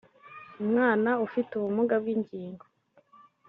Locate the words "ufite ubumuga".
1.25-1.95